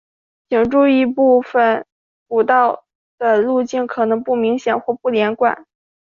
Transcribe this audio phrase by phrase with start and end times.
[0.49, 1.85] 请注意部份
[2.27, 2.85] 古道
[3.19, 5.67] 的路径可能不明显或不连贯。